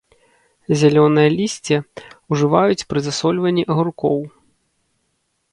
Зялёнае 0.79 1.25
лісце 1.39 1.77
ўжываюць 2.35 2.87
пры 2.95 2.99
засольванні 3.09 3.63
агуркоў. 3.75 4.19